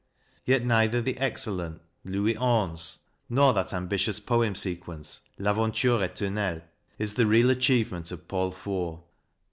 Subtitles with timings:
[0.45, 1.79] Yet neither the excellent"
[2.11, 2.97] Louis XI"
[3.37, 6.63] nor that ambitious poem sequence," 1'Aventure Eternelle,"
[6.97, 9.01] is the real achievement of Paul Fort.